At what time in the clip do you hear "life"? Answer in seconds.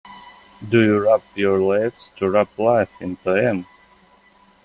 2.57-2.89